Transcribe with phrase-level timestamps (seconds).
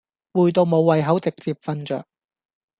[0.33, 2.05] 攰到無胃口直接瞓著